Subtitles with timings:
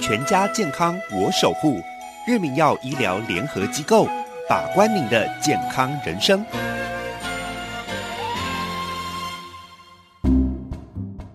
[0.00, 1.80] 全家健康我守护，
[2.26, 4.08] 日明药医疗联合机构，
[4.48, 6.44] 把关您的健康人生。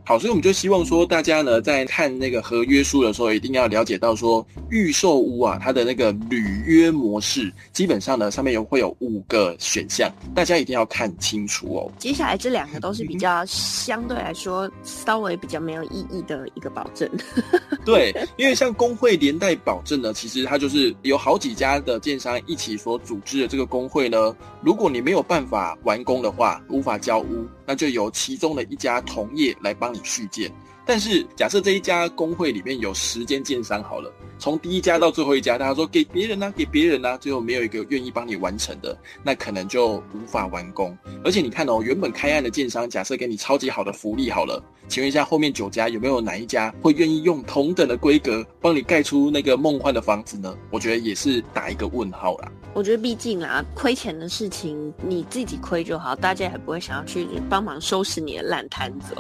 [0.08, 11.92] 好，所以我们就希望说，大家呢在看那个合约书的时候，一定要了解到说，预售屋啊，它的那个履约模式，基本上呢上面有会有五个选项，大家一定要看清楚哦。
[11.98, 17.10] 接下来这两个都是比较相对来说稍微比较没有意义的一个保证。
[17.84, 29.95] 对，因为像工会连带保证呢，其实它就是有好几家的建商一起所组织的这个工会呢，如果你没有办法完工的话，无法交屋，那就由其中的一家同业来帮。
[30.04, 30.52] 续建，
[30.86, 40.98] 但是假设这一家工会里面有十间建商好了，从第一家到最后一家，大家说给别人呢，给别人呢，最后没有一个愿意帮你完成的，那可能就无法完工。
[41.24, 50.56] 而且你看哦，原本开案的建商，假设给你超级好的福利好了，请问一下后面九家有没有哪一家会愿意用同等的规格帮你盖出那个梦幻的房子呢？
[50.70, 52.52] 我觉得也是打一个问号啦。
[52.74, 59.16] 我觉得毕竟啊，亏钱的事情你自己亏就好，大家也不会想要去帮忙收拾你的烂摊子。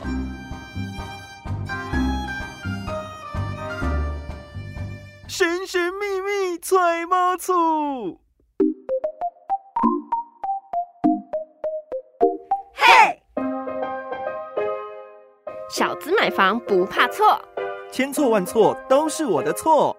[5.27, 8.19] 神神秘秘揣猫醋，
[12.73, 13.21] 嘿，
[15.69, 17.41] 小资买房不怕错，
[17.91, 19.97] 千错万错都是我的错。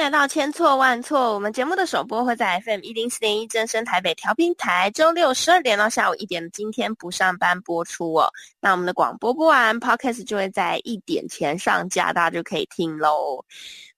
[0.00, 8.32] 来到千错万错，我们节目的首播会在 FM 一零四点一正声台北调频台，周六十二点到下午一点今天不上班播出哦。
[8.62, 13.44] 那我们的广播播完，Podcast 就会在一点前上架，大家就可以听喽。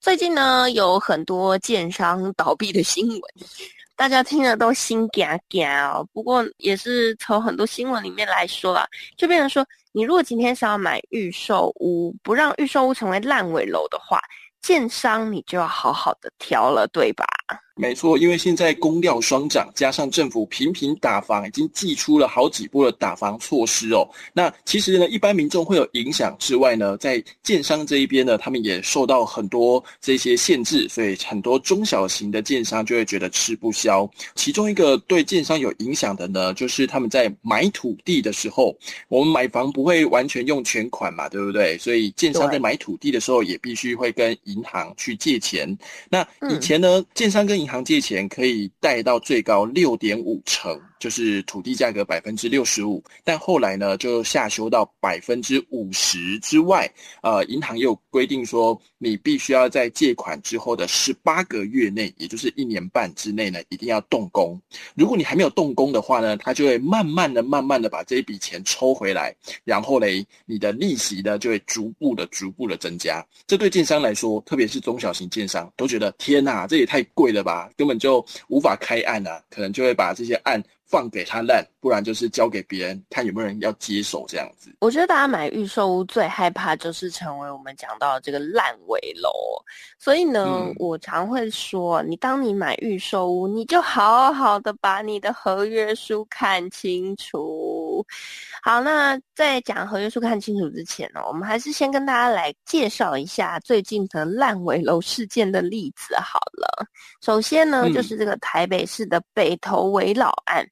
[0.01, 3.21] 最近呢，有很多建商倒闭的新闻，
[3.95, 6.05] 大家听了都心嘎嘎哦。
[6.13, 8.85] 不过也是从很多新闻里面来说啊，
[9.17, 14.21] 就变成说，你如果今天想要买预售屋，不让预售屋成为烂尾楼的话。
[14.63, 17.27] 建商你就要好好的挑了，对吧？
[17.83, 24.09] 没错，因为现在供料双涨，加上政府频频打房，已经寄出了好几波的打房措施哦。
[24.33, 34.09] 那其实呢，一般民众会有影响之外呢，在建商这一边呢，他们也受到很多这些限制，所以很多中小型的建商就会觉得吃不消。
[34.37, 38.73] 其中一个对建商有影响的呢，就是他们在买土地的时候，
[39.09, 41.77] 我们买房不会完全用全款嘛，对不对？
[41.79, 45.77] 所以建商在买土地的时候，也必须会跟银行去借钱。
[46.09, 50.79] 那以前呢，建商跟银行银行借钱可以贷到最高六点五成。
[51.01, 56.89] 就是土地价格百分之六十五，但后来呢就下修到百分之五十之外。
[57.25, 64.57] 呃，银行又规定说，你必须要在借款之后的十八个月内，也就是一年半之内呢，一定要动工。
[64.95, 69.35] 如果你还没有动工的话呢，它就会慢慢的、慢慢的把这一笔钱抽回来，
[69.65, 73.27] 然后嘞，你的利息呢就会逐步的、逐步的增加。
[73.45, 80.63] 这对建商来说，特别是中小型建商，都觉得天哪，这也太贵了吧，根本就无法开案啊，可能就会把这些案。
[80.93, 84.71] 放给他烂，不然就是交给别人，看有没有人要接手这样子。
[84.79, 89.31] 我觉得大家买预售屋最害怕就是成为我们讲到这个烂尾楼，
[89.99, 97.72] 所以呢，我常会说，你当你买预售屋，你就好好的把你的合约书看清楚。
[98.63, 106.87] 好，那在讲合约书看清楚之前呢，我们还是先跟大家来介绍一下最近的烂尾楼事件的例子好了。
[107.21, 110.65] 首先呢，就是这个台北市的北投围老案。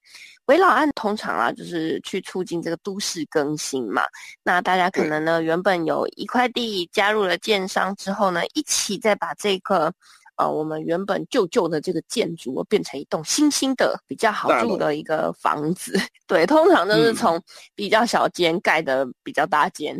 [0.47, 4.03] 围老案通常啊，就是去促进这个都市更新嘛。
[4.43, 9.93] 那大家可能呢，原本有一块地加入了建商之后呢，一起再把这个
[10.41, 16.01] 呃，我们原本旧旧的这个建筑变成一栋新兴的比较好住的一个房子。
[16.27, 17.39] 对，通常都是从
[17.75, 19.95] 比较小间盖的比较大间。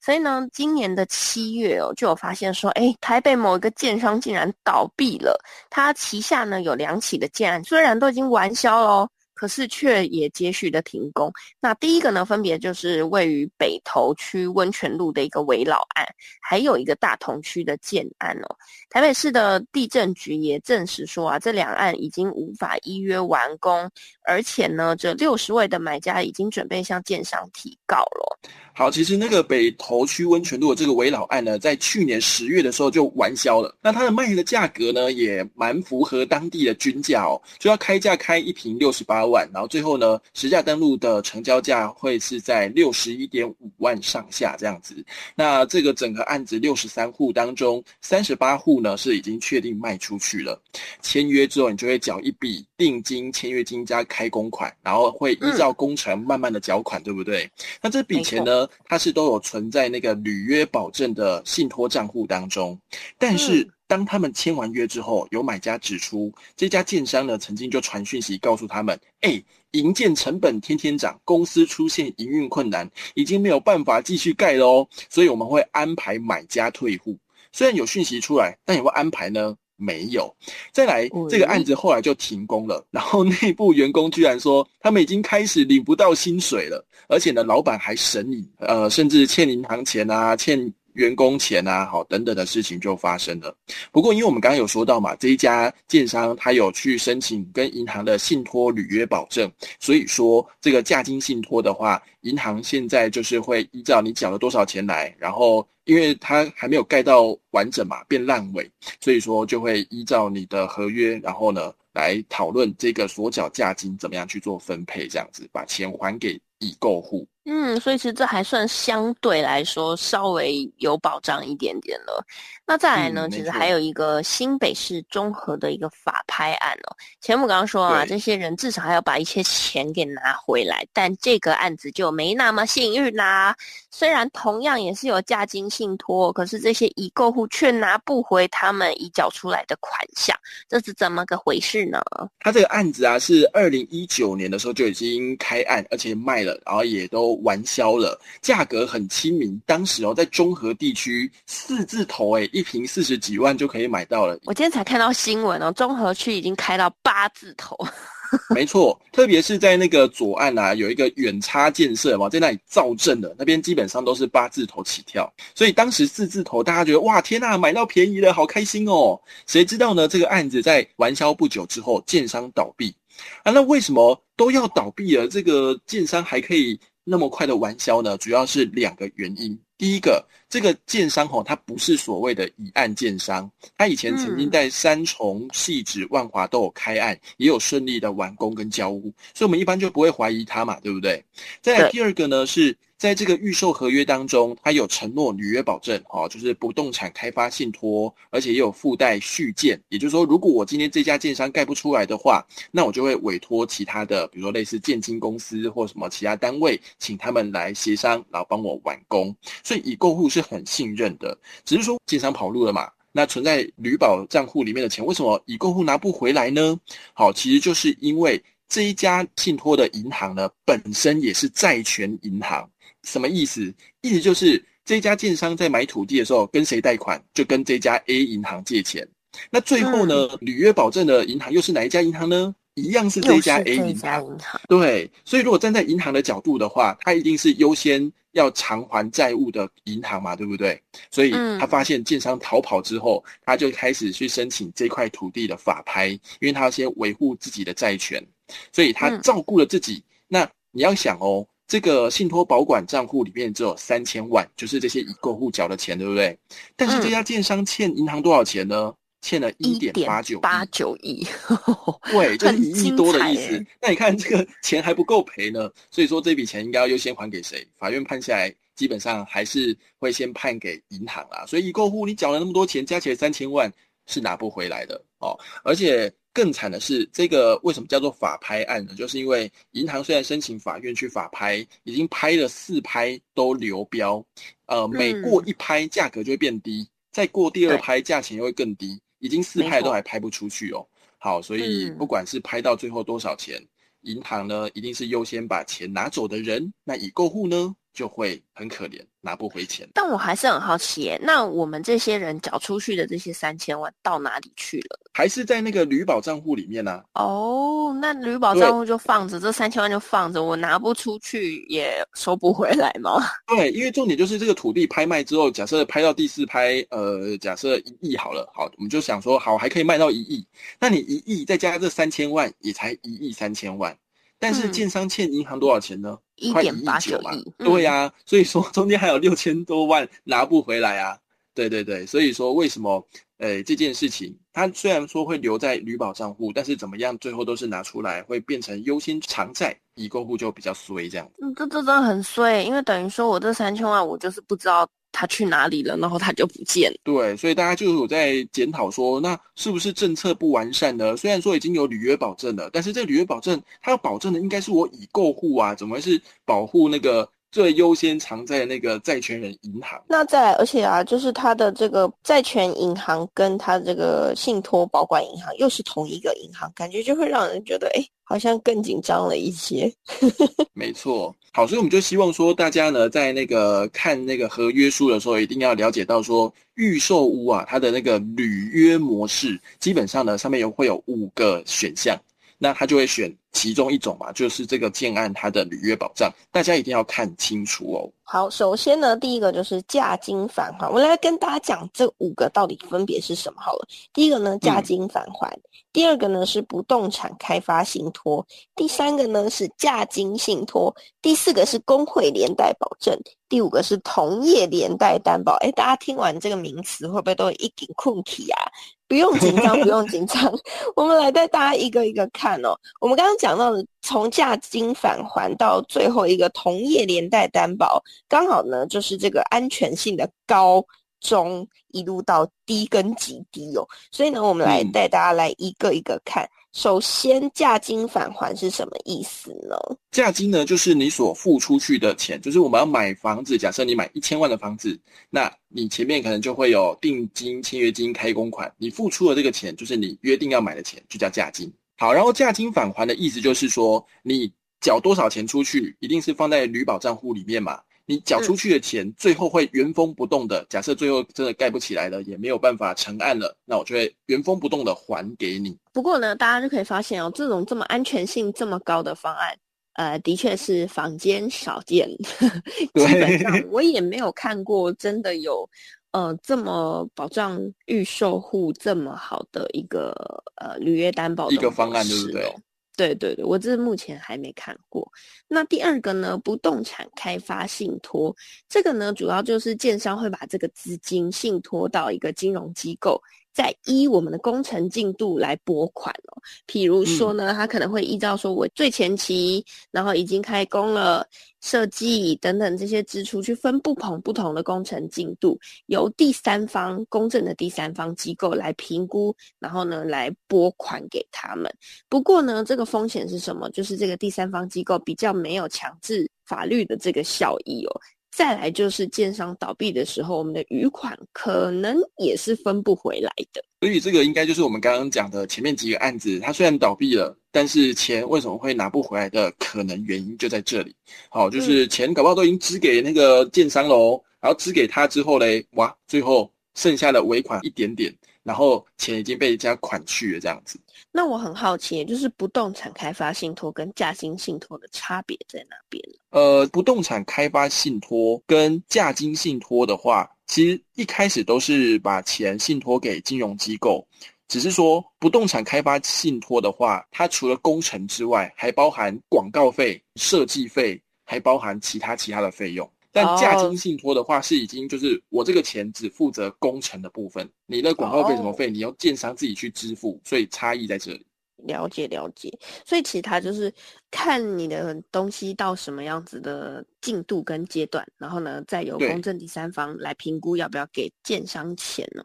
[0.00, 5.38] 所以呢，今年的七月哦，就有发现说，哎，台北某一个建商竟然倒闭了。
[5.70, 9.08] 他旗下呢有两起的建案，虽然都已经完销了。
[9.34, 11.32] 可是却也接续的停工。
[11.60, 16.06] 那第一个呢，分别就是位于北投区温泉路的一个围老案，
[16.40, 18.56] 还有一个大同区的建案哦。
[18.90, 23.90] 台北市的地震局也证实说啊，这两案已经无法依约完工，
[24.24, 28.38] 而且呢，这六十位的买家已经准备向建商提告了。
[28.76, 33.76] 好，其实那个北投区温泉路的这个围老案呢，在去年十月的时候就完销了。
[33.80, 44.94] 那它的卖的价格呢，也蛮符合当地的均价哦，就要开价开一瓶六十八万，然后最后呢，实价登录的成交价会是在六十一点五万上下这样子。
[45.34, 50.60] 那这个整个案子六十三户当中，三十八户呢是已经确定卖出去了，
[51.02, 57.50] 签约之后你就会缴一笔定金、签约金加开工款，然后会依照工程慢慢的缴款，对不对？
[57.82, 62.78] 那这笔钱呢，它是都有存在那个履约保证的信托账户当中，
[63.18, 63.68] 但是。
[63.86, 69.42] 当他们签完约之后，有买家指出，这家建商呢曾经就传讯息告诉他们：“哎，
[69.72, 74.88] 营建成本天天涨，公司出现营运困难，已经没有办法继续盖了哦。
[75.10, 77.16] 所以我们会安排买家退户。
[77.52, 79.54] 虽然有讯息出来，但有没有安排呢？
[79.76, 80.34] 没有。
[80.72, 82.84] 再来，这个案子后来就停工了。
[82.90, 90.72] 然后内部员工居然说，他们已经开始领不到薪水了，而且呢，老板还审理，呃，甚至欠银行钱啊，欠。
[90.94, 93.56] 员工钱啊，好等等的事情就发生了。
[93.92, 108.70] 不过，因为我们刚刚有说到嘛，这一家建商他有去申请跟银行的信托履约保证，所以说这个价金信托的话，银行现在就是会依照你缴了多少钱来，然后因为它还没有盖到完整嘛，变烂尾，
[109.00, 117.26] 所以说就会依照你的合约，然后呢来讨论这个所缴价金怎么样去做分配，这样子把钱还给已购户。
[117.46, 122.24] 嗯，所以其实这还算相对来说稍微有保障一点点了。
[122.66, 126.96] 那再来呢，其实还有一个新北市综合的一个法拍案哦。
[127.20, 133.54] 前母刚刚说啊，这些人至少还要把一些钱给拿回来，但这个案子就没那么幸运啦。
[133.90, 140.34] 虽然同样也是有价金信托，可是这些已购户却拿不回他们已缴出来的款项，
[140.66, 142.00] 这是怎么个回事呢？
[142.40, 147.34] 他这个案子啊，是二零一九年的时候就已经开案，而且卖了，然后也都。
[147.44, 149.60] 完销了，价格很亲民。
[149.66, 154.38] 当时哦，在中和地区四字头，哎，一瓶四十几万就可以买到了。
[154.44, 157.76] 我今天才看到新闻哦，中和区已经开到八字头。
[158.54, 165.30] 没错，特别是在那个左岸啊，有一个远差建设嘛，在那里造镇的那边，基本上都是八字头起跳。
[165.54, 169.20] 所以当时四字头，大家觉得哇，天呐，买到便宜了，好开心哦。
[169.46, 170.08] 谁知道呢？
[170.08, 172.94] 这个案子在完销不久之后，建商倒闭
[173.42, 173.52] 啊。
[173.52, 175.28] 那为什么都要倒闭了？
[175.28, 176.78] 这个建商还可以？
[177.06, 179.58] 那么快的完销呢，主要是两个原因。
[179.76, 191.22] 第一个，这个建商吼，它不是所谓的以案建商，它以前曾经在三重、细致、万华都有开案，也有顺利的完工跟交屋，所以我们一般就不会怀疑它嘛，对不对？
[191.60, 192.74] 再来第二个呢是。
[193.04, 199.78] 在这个预售合约当中，它有承诺履约保证，哦，就是不动产开发信托，而且也有附带续建。
[199.90, 209.36] 也就是说，如果我今天这家建商盖不出来的话，那我就会委托其他的，比如说类似建金公司或什么其他单位，请他们来协商，然后帮我完工。
[209.62, 211.36] 所以已购户是很信任的。
[211.62, 216.74] 只是说建商跑路了嘛，那存在旅保账户里面的钱，为什么已购户拿不回来呢？
[217.12, 222.66] 好，其实就是因为这一家信托的银行呢，本身也是债权银行。
[223.04, 223.72] 什么意思？
[224.00, 229.06] 意思就是这家建商在买土地的时候跟谁贷款，就跟这家 A 银行借钱。
[229.50, 232.54] 那最后呢，履约保证的银行又是哪一家银行呢？
[232.74, 234.38] 一样是这家 A 银行。
[234.68, 240.80] 对，所以如果站在银行的角度的话，它一定是优先要偿还债务的银行嘛，对不对？
[241.10, 248.24] 所以他发现建商逃跑之后，他就开始去申请这块土地的法拍，因为他要先维护自己的债权，
[248.72, 250.02] 所以他照顾了自己。
[250.28, 251.46] 那你要想哦。
[251.66, 256.38] 这个信托保管账户里面只有三千万，就是这些已购户缴的钱，对不对？
[256.76, 258.94] 但是这家建商欠银行多少钱呢？
[259.22, 261.26] 欠了一点八九八九亿，
[262.12, 263.64] 对，就是一亿多的意思。
[263.80, 267.66] 那你看这个钱还不够赔呢，所以说这笔钱应该要优先还给谁？
[267.78, 271.46] 法院判下来，基本上还是会先判给银行啦。
[271.46, 273.72] 所以已购户你缴了那么多钱，加起来三千万
[274.04, 276.12] 是拿不回来的哦，而且。
[276.34, 278.92] 更惨的是，这个为什么叫做法拍案呢？
[278.96, 284.22] 就是因为银行虽然申请法院去法拍，已经拍了四拍都流标，
[284.66, 290.84] 呃，每过一拍价格就会变低，再过第二拍价钱又会更低，已经四拍都还拍不出去哦。
[291.18, 293.64] 好，所以不管是拍到最后多少钱，
[294.00, 299.00] 银行呢一定是优先把钱拿走的人，那已购户呢就会很可怜。
[299.24, 301.18] 拿不回钱，但我还是很好奇耶。
[301.22, 305.00] 那我们这些人缴出去的这些三千万到哪里去了？
[305.14, 307.02] 还是在那个旅保账户里面呢？
[307.14, 313.22] 哦，那旅保账户就放着，这三千万就放着，我拿不出去也收不回来吗？
[313.48, 320.46] 对，因为重点就是这个土地拍卖之后，假设拍到第四拍，呃，假设一亿好了，好，我们就想说，好，还可以卖到一亿，
[320.78, 323.96] 那你一亿再加这三千万，也才一亿三千万。
[324.38, 326.18] 但是建商欠银行多少钱呢？
[326.36, 327.52] 一点八九亿。
[327.58, 331.18] 对呀，所以说中间还有六千多万拿不回来啊。
[331.54, 333.06] 对对对，所以说为什么，
[333.38, 341.30] 呃，这件事情，它虽然说会留在旅保账户，但是怎么样，最后都是拿出来，会变成优先偿债，已购户就比较衰这样。
[341.40, 344.88] 嗯，这这真的很衰，因为等于说我这三千万，我就是不知道。
[345.14, 346.92] 他去哪里了，然后他就不见。
[347.04, 351.16] 对，所以大家就有在检讨说，那是不是政策不完善呢？
[351.16, 357.26] 虽然说已经有履约保证了，但是这履约保证他要保证的应该是我已购户啊，怎么会是保护那个？
[357.54, 360.02] 最优先藏在那个债权人银行。
[360.08, 369.88] 那再来，而且啊，就是他的这个债权银行跟他这个信托保管银行又是同一个银行，感觉就会让人觉得，哎，好像更紧张了一些。
[370.74, 382.20] 没错，好，所以我们就希望说，大家呢在那个看那个合约书的时候，一定要了解到说，预售屋啊，它的那个履约模式，基本上呢上面有会有五个选项。
[382.64, 388.10] 那他就会选其中一种嘛，就是这个建案它的履约保障，大家一定要看清楚哦。
[388.26, 393.86] 好，首先呢，第一个就是价金返还，我来跟大家讲这五个到底分别是什么好了。
[394.14, 395.48] 第一个呢，价金返还；
[395.92, 398.42] 第二个呢是不动产开发信托；
[398.74, 400.90] 第三个呢是价金信托；
[401.20, 403.14] 第四个是工会连带保证；
[403.48, 405.56] 第五个是同业连带担保。
[405.60, 408.58] 哎，大家听完这个名词会不会都一顶困体啊？
[409.06, 410.50] 不用紧张，不用紧张，
[410.96, 412.74] 我们来带大家一个一个看哦。
[413.00, 420.84] 我们刚刚讲到的，从价金返还到最后一个同业连带担保，刚好呢就是这个安全性的高
[421.20, 423.88] 中一路到低跟极低哦。
[424.12, 426.46] 所以呢，我们来带大家来一个一个看。
[426.74, 429.76] 首先，价金返还是什么意思呢？
[430.10, 433.56] 价金呢，就是你所付出去的钱，就是我们要买房子。
[433.56, 434.98] 假设你买一千万的房子，
[435.30, 441.72] 那你前面可能就会有定金、签约金、开工款，你付出的这个钱就是你约定要买的钱，就叫价金。
[441.96, 447.80] 好，然后价金返还的意思就是说，你缴多少钱出去，一定是放在旅保账户里面嘛。
[448.06, 450.62] 你缴出去的钱，最后会原封不动的。
[450.68, 455.74] 假设最后真的盖不起来了，也没有办法成案了，那我就会原封不动的还给你。
[455.90, 459.56] 不过呢，大家就可以发现哦，这种这么安全性这么高的方案，
[459.94, 462.06] 呃，的确是坊间少见。
[462.92, 465.66] 基本上我也没有看过真的有，
[466.14, 470.14] 呃，这么保障预售户这么好的一个
[470.62, 472.54] 呃履约担保的一个方案，对不对？
[472.96, 475.10] 对对对，我这目前还没看过。
[475.48, 478.32] 那第二个呢，不动产开发信托，
[478.68, 483.20] 这个呢，主要就是建商会把这个资金信托到一个金融机构。
[483.54, 491.24] 在依我们的工程进度来拨款哦，譬如说呢，他可能会依照说我最前期，然后已经开工了，
[491.60, 495.56] 设计等等这些支出去分不同不同的工程进度，
[495.86, 501.72] 由第三方公正的第三方机构来评估，然后呢来拨款给他们。
[502.08, 503.70] 不过呢，这个风险是什么？
[503.70, 508.00] 就是这个第三方机构比较没有强制法律的这个效益哦。
[508.34, 513.62] 再来就是建商倒闭的时候，我们的余款可能也是分不回来的。
[513.80, 520.92] 所以这个应该就是我们刚刚讲的前面几个案子，它虽然倒闭了，但是钱为什么会拿不回来的可能原因就在这里。
[521.28, 528.12] 好，就是钱搞不好都已经支给那个建商喽，然后支给他之后嘞，哇，最后剩下的尾款一点点。
[528.44, 530.78] 然后钱已经被人家款去了，这样子。
[531.10, 536.18] 那我很好奇，就是不动产开发信托跟价金信托的差别在哪边呢？
[536.30, 544.06] 呃，不动产开发信托跟价金信托的话，其实一开始都是把钱信托给金融机构，
[544.48, 552.90] 只是说不动产开发信托的话，它除了工程之外，还包含广告费、设计费，还包含其他其他的费用。
[553.14, 561.24] 但价金信托的话，是已经就是我这个钱只负责工程的部分，你的广告费什么费，你要建商自己去支付，所以差异在这里。
[561.58, 562.52] 了解了解，
[562.84, 563.72] 所以其实它就是
[564.14, 572.22] 看你的东西到什么样子的进度跟阶段，然后呢，再由公正第三方来评估要不要给建商钱呢。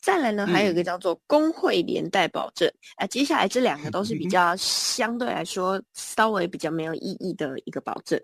[0.00, 8.20] 再来呢，还有一个叫做工会连带保证，啊，接下来这两个都是比较相对来说稍微比较没有意义的一个保证。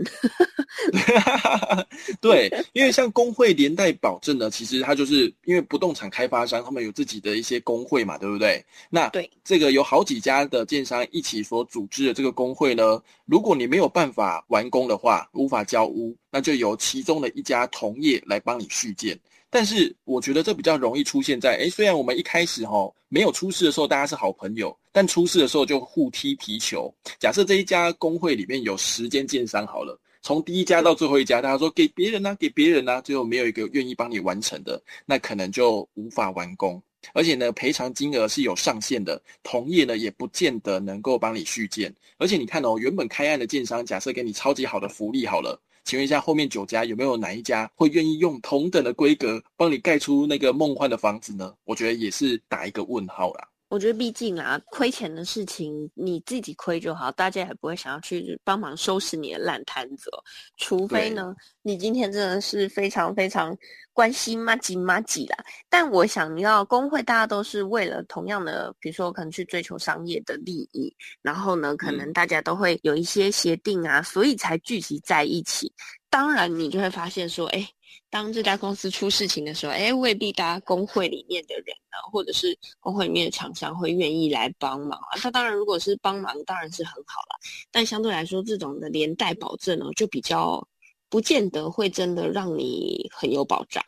[2.20, 8.64] 对，因为像工会连带保证呢，其实它就是因为不动产开发商他们有自己的一些工会嘛，对不对？
[8.90, 19.18] 那对这个有好几家的建商一起所组织的这个工会呢，如果你没有办法完工的话，无法交屋，那就由其中的一家同业来帮你续建。
[19.50, 26.92] 但是我觉得这比较容易出现在，哎，虽然我们一开始哈没有出事的时候大家是好朋友，但出事的时候就互踢皮球。
[27.18, 36.82] 假设这一家工会里面有十间建商好了，从第一家到最后一家，大家说给别人呢，给别人呢，最后没有一个愿意帮你完成的，那可能就无法完工。
[37.14, 41.94] 而且呢，赔偿金额是有上限的，同业呢也不见得能够帮你续建。
[42.18, 45.60] 而且你看哦，原本开案的建商，假设给你超级好的福利好了。
[45.84, 51.54] 请问一下，后面九家有没有哪一家会愿意用同等的规格帮你盖出那个梦幻的房子呢？
[51.64, 53.48] 我觉得也是打一个问号啦。
[53.68, 60.10] 我觉得毕竟啊，亏钱的事情你自己亏就好，大家也不会想要去帮忙收拾你的烂摊子。
[60.56, 63.54] 除非呢，你今天真的是非常非常
[63.92, 65.36] 关心嘛吉嘛吉啦。
[65.68, 75.70] 但我想要工会，大家都是为了同样的，比如说可能去追求商业的利益，然后呢，可能大家都会有一些协定啊，所以才聚集在一起。
[76.08, 77.68] 当然，你就会发现说，哎。
[78.10, 85.18] 当这家公司出事情的时候，哎，未必大家工会里面的人呢，或者是工会里面的厂商会愿意来帮忙啊。
[85.22, 87.38] 那当然，如果是帮忙，当然是很好了。
[87.70, 90.66] 但相对来说，这种的连带保证呢，就比较
[91.10, 93.82] 不见得会真的让你很有保障。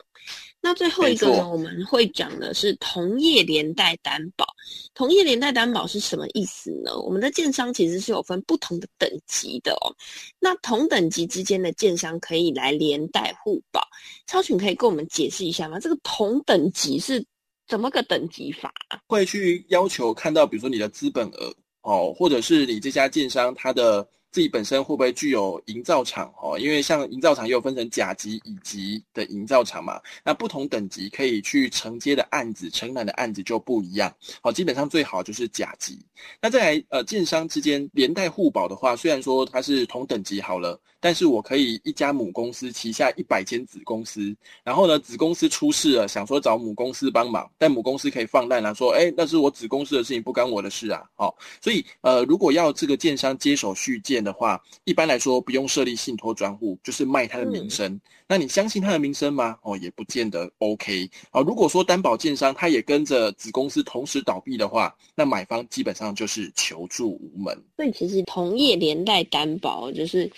[0.63, 4.45] 那最后一个呢，我们会讲的是同业连带担保。
[4.93, 6.95] 同业连带担保是什么意思呢？
[6.99, 9.89] 我们的建商其实是有分不同的等级的哦。
[10.39, 13.81] 那同等级之间的建商可以来连带互保。
[14.27, 15.79] 超群可以跟我们解释一下吗？
[15.79, 17.25] 这个同等级是
[17.67, 18.71] 怎么个等级法？
[19.07, 21.51] 会去要求看到，比如说你的资本额
[21.81, 24.07] 哦，或者是你这家建商它的。
[24.31, 26.57] 自己本身会不会具有营造厂哦？
[26.57, 29.99] 因为像营造厂又分成甲级、乙级的营造厂嘛。
[30.23, 34.13] 那不同等级可以去承接的案子、承揽的案子就不一样。
[34.41, 35.99] 好，基本上最好就是甲级。
[36.39, 44.33] 那再来，呃，建商之间连带互保的话，虽然说它是同等级好了，但是我可以一家母公司旗下一百间子公司，
[44.63, 51.03] 然后呢，子公司出事了，想说找母公司帮忙，但母公司可以放烂了，说，哎，那是我子公司的事情，不干我的事啊。
[51.15, 54.20] 好，所以，呃，如果要这个建商接手续建。
[54.23, 57.99] 的话，一般来说不用设立信托专户，就是卖他的名声。
[58.27, 59.57] 那你相信他的名声吗？
[59.63, 61.41] 哦，也不见得 OK 啊。
[61.41, 67.57] 如果说担保建商他也跟着子公司同时倒闭的话，那买方基本上就是求助无门。
[67.75, 70.31] 所以其实同业连带担保就是。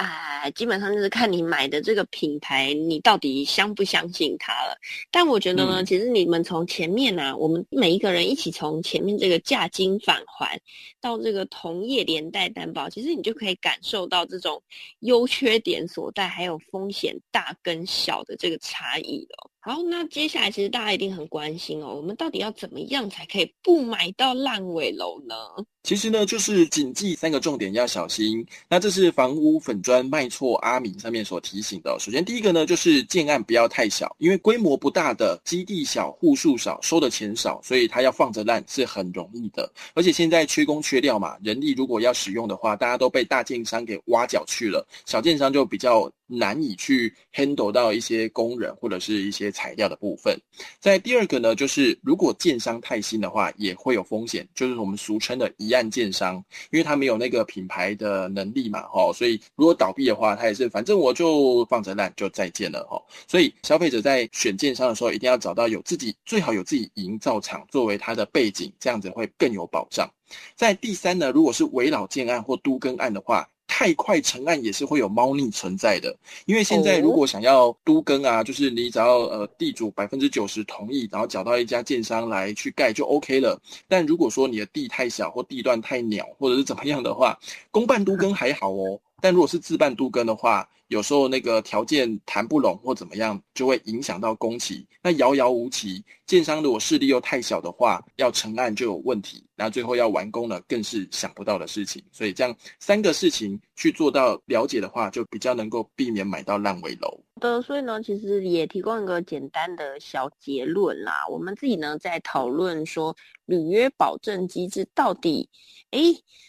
[0.00, 4.74] 啊，基本上就是看你买的这个品牌，你到底相不相信它了。
[5.10, 10.58] 但我觉得呢，其实你们从前面啊，我们每一个人一起从前面这个价金返还
[11.02, 14.62] 到这个同业连带担保，其实你就可以感受到这种
[15.00, 19.49] 优缺点所在，还有风险大跟小的这个差异了。
[19.62, 25.34] 好，那接下来其实大家一定很关心哦，我们到底要怎么样才可以不买到烂尾楼呢？
[25.82, 28.44] 其实呢，就是谨记三个重点要小心。
[28.68, 31.94] 那这是房屋粉砖卖错阿敏上面所提醒的。
[32.00, 39.70] 首先第一个呢，就是建案不要太小，因为规模不大的基地小、户数少、收的钱少，所以它要放着烂是很容易的。
[39.94, 46.10] 而且现在缺工缺料嘛，人力如果要使用的话，大家都被大建商给挖角去了，小建商就比较。
[46.32, 50.38] 难以去 handle 到一些工人或者是一些材料的部分。
[50.78, 56.36] 在第二个呢，就是如果建商太新的话，也会有风险，就是我们俗称的一案建商，
[56.70, 63.00] 因为他没有那个品牌的能力嘛，哈，所以如果倒闭的话，他也是反正我就放着烂就再见了，哈。
[63.26, 70.08] 所以消费者在选建商的时候，一定要找到有自己最好有自己营造厂作为它的背景，这样子会更有保障。
[70.54, 73.48] 在第三呢，如果是围老建案或都更案的话。
[73.80, 76.14] 太快成案也是会有猫腻存在的，
[76.44, 83.58] 因为现在如果想要都更啊，就是你只要呃地主百分之九十同意，然后找到一家建商来去盖就 OK 了。
[83.88, 87.38] 但如果说你的地太小或地段太鸟或者是怎么样的话，
[87.70, 89.00] 公办都更还好哦。
[89.22, 94.86] 但如果是自办都更的话，有时候那个条件谈不拢或怎么样，就会影响到工期。
[95.02, 99.42] 那遥遥无期，建商如果势力又太小的话，要成案就有问题。
[99.62, 102.02] 那最后要完工了，更是想不到的事情。
[102.10, 107.22] 所以这样三个事情去做到了解的话，就比较能够避免买到烂尾楼。
[107.38, 111.26] 的，所以呢，其实也提供一个简单的小结论啦。
[111.28, 115.46] 我们自己呢在讨论说，履约保证机制到底，
[115.90, 116.00] 哎，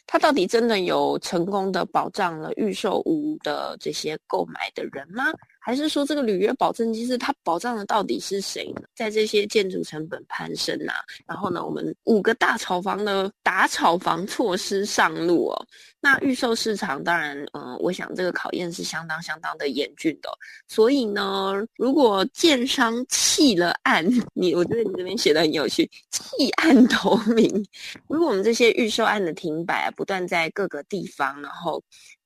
[0.08, 5.26] 它到底真的有成功的保障了预售屋的这些购买的人吗？
[5.64, 8.82] 还是说这个履约保证金是它保障的到底是谁呢？
[8.96, 10.94] 在这些建筑成本攀升呐，
[11.28, 15.68] 然后呢，我们五个大炒房的打炒房措施上路哦。
[16.00, 20.30] 那预售市场当然，嗯，我想这个考验是相当相当的严峻的。
[20.68, 27.48] 所以呢，如果建商弃了案，你我觉得你这边写的很有趣，弃案投明。
[28.08, 31.80] 如果我们这些预售案的停摆，不断在各个地方，然后。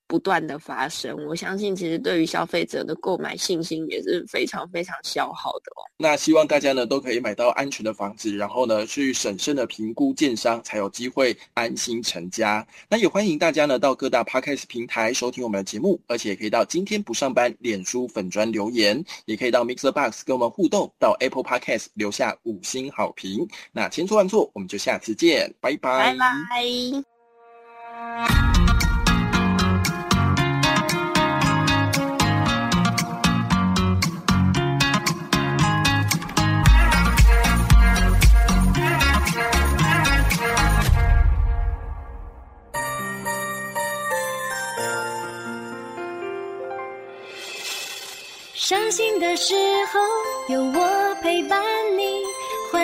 [0.08, 5.82] 不断的发生，我相信其实对于消费者的购买信心也是非常非常消耗的哦。
[5.96, 12.66] 那希望大家呢都可以买到安全的房子，然后呢去审慎的评估建商，才有机会安心成家。
[12.88, 23.48] 那也欢迎大家呢到各大 podcast 平台收听我们的节目，而且可以到今天不上班脸书粉砖留言，也可以到 Mixer Box 跟我们互动，到 Apple Podcast 留下五星好评。
[23.72, 26.18] 那千错万错，我们就下次见，拜拜，拜
[27.88, 28.55] 拜。